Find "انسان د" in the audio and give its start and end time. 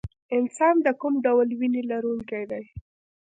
0.37-0.87